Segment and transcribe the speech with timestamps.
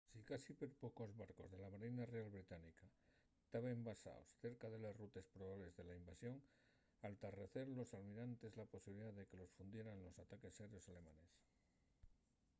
[0.13, 2.85] sicasí perpocos barcos de la marina real británica
[3.51, 6.35] taben basaos cerca de les rutes probables de la invasión
[7.05, 11.31] al tarrecer los almirantes la posibilidá de que los fundieran los ataques aéreos alemanes